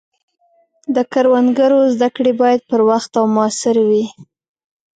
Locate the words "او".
3.19-3.25